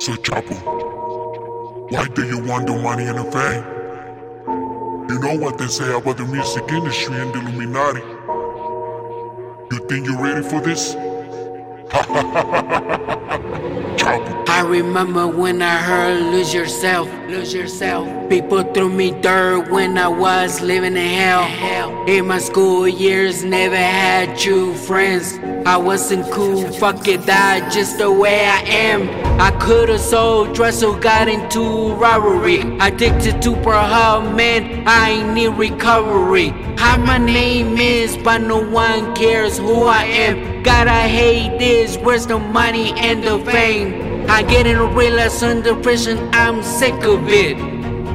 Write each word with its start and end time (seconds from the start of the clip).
So 0.00 0.12
Chapo, 0.14 0.54
why 1.90 2.06
do 2.14 2.24
you 2.24 2.38
want 2.46 2.68
the 2.68 2.76
money 2.80 3.06
and 3.06 3.18
the 3.18 3.24
fame? 3.32 3.64
You 5.10 5.18
know 5.18 5.36
what 5.44 5.58
they 5.58 5.66
say 5.66 5.92
about 5.92 6.18
the 6.18 6.24
music 6.24 6.70
industry 6.70 7.16
and 7.16 7.34
the 7.34 7.40
Illuminati. 7.40 8.00
You 9.72 9.78
think 9.88 10.06
you're 10.06 10.22
ready 10.22 10.48
for 10.48 10.60
this? 10.60 10.94
I 14.48 14.60
remember 14.60 15.26
when 15.26 15.62
I 15.62 15.78
heard 15.78 16.32
lose 16.32 16.54
yourself, 16.54 17.08
lose 17.26 17.52
yourself. 17.52 18.08
People 18.30 18.62
threw 18.62 18.88
me 18.88 19.10
dirt 19.20 19.68
when 19.68 19.98
I 19.98 20.06
was 20.06 20.60
living 20.60 20.96
in 20.96 21.08
hell. 21.08 22.06
In 22.06 22.28
my 22.28 22.38
school 22.38 22.86
years, 22.86 23.42
never 23.42 23.76
had 23.76 24.38
true 24.38 24.74
friends. 24.74 25.38
I 25.66 25.76
wasn't 25.76 26.30
cool, 26.32 26.70
fuck 26.72 27.08
it, 27.08 27.22
that 27.26 27.72
just 27.72 27.98
the 27.98 28.12
way 28.12 28.46
I 28.46 28.60
am. 28.60 29.27
I 29.40 29.52
could've 29.60 30.00
sold 30.00 30.52
drugs, 30.54 30.80
so 30.80 30.98
got 30.98 31.28
into 31.28 31.94
robbery. 31.94 32.60
Addicted 32.80 33.40
to 33.42 33.52
per 33.62 33.72
man, 34.34 34.82
I 34.86 35.10
ain't 35.10 35.34
need 35.34 35.48
recovery. 35.48 36.48
How 36.76 36.96
my 36.96 37.18
name 37.18 37.78
is, 37.78 38.16
but 38.16 38.38
no 38.38 38.58
one 38.68 39.14
cares 39.14 39.56
who 39.58 39.84
I 39.84 40.02
am. 40.02 40.64
Gotta 40.64 40.90
hate 40.90 41.56
this, 41.58 41.96
where's 41.98 42.26
the 42.26 42.38
money 42.38 42.92
and 42.98 43.22
the 43.22 43.38
fame? 43.50 44.28
I 44.28 44.42
get 44.42 44.66
in 44.66 44.76
a 44.76 44.86
realize 44.86 45.40
under 45.42 45.76
pressure, 45.76 46.18
I'm 46.32 46.62
sick 46.64 47.04
of 47.04 47.28
it. 47.28 47.56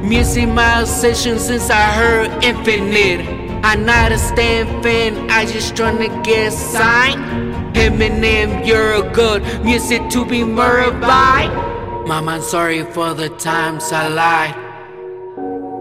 Music 0.04 0.50
my 0.50 0.82
obsession 0.82 1.40
since 1.40 1.70
I 1.70 1.84
heard 1.94 2.44
Infinite. 2.44 3.43
I'm 3.66 3.86
not 3.86 4.12
a 4.12 4.18
Stan 4.18 4.84
fan, 4.84 5.32
I 5.32 5.46
just 5.46 5.74
tryna 5.74 6.22
get 6.22 6.52
signed. 6.52 7.24
Eminem, 7.74 8.68
you're 8.68 8.96
a 8.96 9.10
good 9.14 9.42
music 9.64 10.10
to 10.10 10.26
be 10.26 10.44
murdered 10.44 11.00
by. 11.00 11.48
Mama, 12.06 12.32
I'm 12.32 12.42
sorry 12.42 12.84
for 12.84 13.14
the 13.14 13.30
times 13.30 13.94
I 13.94 14.10
lied. 14.10 14.56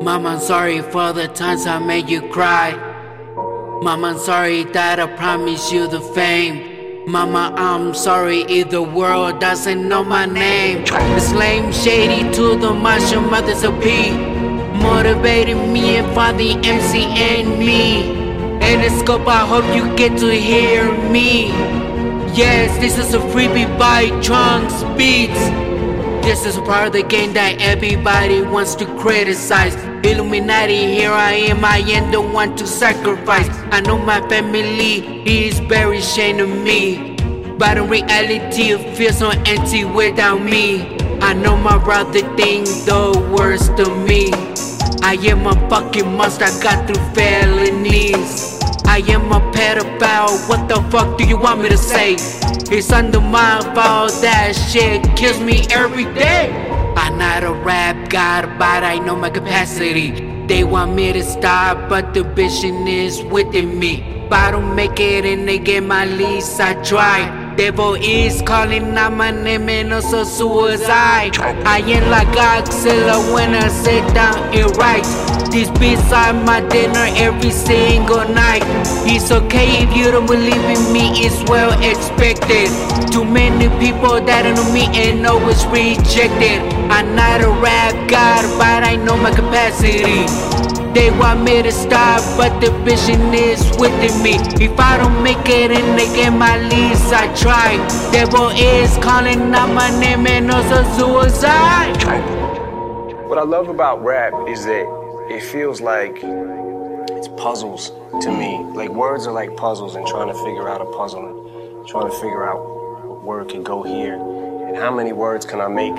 Mama, 0.00 0.28
I'm 0.28 0.40
sorry 0.40 0.80
for 0.80 1.12
the 1.12 1.26
times 1.26 1.66
I 1.66 1.80
made 1.80 2.08
you 2.08 2.22
cry. 2.28 2.70
Mama, 3.82 4.10
I'm 4.10 4.18
sorry 4.18 4.62
that 4.62 5.00
I 5.00 5.08
promised 5.16 5.72
you 5.72 5.88
the 5.88 6.00
fame. 6.00 7.10
Mama, 7.10 7.52
I'm 7.56 7.94
sorry 7.94 8.42
if 8.42 8.70
the 8.70 8.80
world 8.80 9.40
doesn't 9.40 9.88
know 9.88 10.04
my 10.04 10.24
name. 10.24 10.84
It's 10.86 11.32
lame, 11.32 11.72
shady 11.72 12.32
to 12.32 12.56
the 12.56 12.72
Marshall 12.72 13.22
Mathers 13.22 13.64
of 13.64 13.74
P 13.82 14.31
motivating 14.82 15.72
me 15.72 15.96
and 15.96 16.38
the 16.38 16.50
MC 16.68 17.04
and 17.04 17.58
me. 17.58 18.20
The 18.82 18.90
scope, 18.98 19.28
I 19.28 19.46
hope 19.46 19.64
you 19.76 19.94
get 19.96 20.18
to 20.18 20.32
hear 20.32 20.90
me. 21.08 21.48
Yes, 22.34 22.76
this 22.78 22.98
is 22.98 23.14
a 23.14 23.18
freebie 23.18 23.78
by 23.78 24.06
Trunxks 24.20 24.82
Beatz. 24.96 25.38
This 26.22 26.44
is 26.44 26.56
part 26.56 26.88
of 26.88 26.92
the 26.94 27.02
game 27.04 27.32
that 27.34 27.60
everybody 27.60 28.42
wants 28.42 28.74
to 28.76 28.86
criticize. 28.98 29.74
Illuminati, 30.04 30.86
here 30.96 31.12
I 31.12 31.32
am, 31.32 31.64
I 31.64 31.78
am 31.78 32.10
the 32.10 32.20
one 32.20 32.56
to 32.56 32.66
sacrifice. 32.66 33.48
I 33.70 33.82
know 33.82 33.98
my 33.98 34.20
family 34.28 35.22
is 35.24 35.60
very 35.60 35.98
ashamed 35.98 36.40
of 36.40 36.48
me. 36.48 37.16
But 37.58 37.76
in 37.78 37.88
reality, 37.88 38.72
it 38.72 38.96
feels 38.96 39.18
so 39.18 39.30
empty 39.46 39.84
without 39.84 40.42
me. 40.42 40.98
I 41.20 41.34
know 41.34 41.56
my 41.56 41.78
brother 41.78 42.20
think 42.36 42.66
the 42.66 43.30
worst 43.36 43.78
of 43.78 43.96
me. 44.08 44.51
I 45.04 45.14
am 45.26 45.46
a 45.46 45.54
fucking 45.68 46.16
monster, 46.16 46.44
I 46.44 46.62
got 46.62 46.86
through 46.86 47.04
felonies. 47.12 48.60
I 48.86 48.98
am 49.08 49.32
a 49.32 49.40
pedophile, 49.52 50.48
what 50.48 50.68
the 50.68 50.80
fuck 50.90 51.18
do 51.18 51.24
you 51.24 51.36
want 51.36 51.60
me 51.60 51.68
to 51.70 51.76
say? 51.76 52.14
It's 52.70 52.92
under 52.92 53.20
my 53.20 53.60
fault, 53.74 54.12
that 54.22 54.52
shit 54.54 55.02
kills 55.16 55.40
me 55.40 55.66
every 55.70 56.04
day. 56.04 56.52
I'm 56.96 57.18
not 57.18 57.42
a 57.42 57.52
rap 57.52 58.10
god, 58.10 58.58
but 58.58 58.84
I 58.84 58.98
know 58.98 59.16
my 59.16 59.30
capacity. 59.30 60.46
They 60.46 60.62
want 60.62 60.94
me 60.94 61.12
to 61.12 61.22
stop, 61.24 61.88
but 61.88 62.14
the 62.14 62.22
vision 62.22 62.86
is 62.86 63.22
within 63.24 63.78
me. 63.78 64.26
But 64.30 64.38
I 64.38 64.50
don't 64.52 64.76
make 64.76 65.00
it 65.00 65.24
and 65.24 65.48
they 65.48 65.58
get 65.58 65.82
my 65.82 66.04
lease, 66.04 66.60
I 66.60 66.80
try. 66.84 67.41
Devil 67.56 67.94
is 67.94 68.40
calling 68.42 68.96
out 68.96 69.12
my 69.12 69.30
name 69.30 69.68
and 69.68 69.92
also 69.92 70.24
suicide. 70.24 71.36
I 71.66 71.78
ain't 71.78 72.08
like 72.08 72.28
Godzilla 72.28 73.32
when 73.34 73.54
I 73.54 73.68
sit 73.68 74.02
down 74.14 74.36
and 74.54 74.74
write. 74.76 75.04
This 75.50 75.68
beats 75.78 76.10
are 76.12 76.32
my 76.32 76.60
dinner 76.68 77.06
every 77.16 77.50
single 77.50 78.26
night. 78.28 78.62
It's 79.04 79.30
okay 79.30 79.82
if 79.82 79.94
you 79.94 80.10
don't 80.10 80.26
believe 80.26 80.64
in 80.64 80.92
me, 80.92 81.10
it's 81.24 81.42
well 81.50 81.72
expected. 81.82 82.70
Too 83.12 83.24
many 83.24 83.68
people 83.78 84.20
that 84.24 84.44
know 84.48 84.72
me 84.72 84.86
and 84.96 85.26
it's 85.50 85.64
rejected. 85.66 86.60
I'm 86.90 87.14
not 87.14 87.42
a 87.42 87.50
rap 87.60 87.92
god, 88.08 88.42
but 88.58 88.82
I 88.82 88.96
know 88.96 89.16
my 89.16 89.30
capacity. 89.30 90.51
They 90.94 91.10
want 91.10 91.42
me 91.42 91.62
to 91.62 91.72
stop, 91.72 92.20
but 92.36 92.60
the 92.60 92.70
vision 92.84 93.32
is 93.32 93.62
within 93.78 94.22
me. 94.22 94.34
If 94.62 94.78
I 94.78 94.98
don't 94.98 95.22
make 95.22 95.48
it 95.48 95.70
and 95.70 95.98
they 95.98 96.04
get 96.14 96.30
my 96.30 96.58
leads, 96.58 97.10
I 97.10 97.34
try. 97.34 97.76
Devil 98.12 98.50
is 98.50 98.98
calling 98.98 99.54
out 99.54 99.72
my 99.72 99.88
name 99.98 100.26
and 100.26 100.50
also 100.50 100.82
suicide. 100.98 101.96
What 103.26 103.38
I 103.38 103.42
love 103.44 103.68
about 103.70 104.04
rap 104.04 104.34
is 104.46 104.66
that 104.66 104.86
it 105.30 105.42
feels 105.42 105.80
like 105.80 106.18
it's 106.22 107.28
puzzles 107.40 107.90
to 108.20 108.30
me. 108.30 108.58
Like 108.74 108.90
words 108.90 109.26
are 109.26 109.32
like 109.32 109.56
puzzles 109.56 109.94
and 109.94 110.06
trying 110.06 110.28
to 110.28 110.34
figure 110.44 110.68
out 110.68 110.82
a 110.82 110.86
puzzle 110.96 111.24
and 111.78 111.88
trying 111.88 112.10
to 112.10 112.16
figure 112.16 112.46
out 112.46 112.58
what 113.08 113.22
word 113.24 113.48
can 113.48 113.62
go 113.62 113.82
here 113.82 114.14
and 114.68 114.76
how 114.76 114.94
many 114.94 115.12
words 115.14 115.46
can 115.46 115.60
I 115.60 115.68
make 115.68 115.96